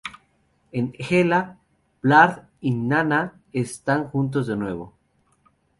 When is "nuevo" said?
4.57-4.97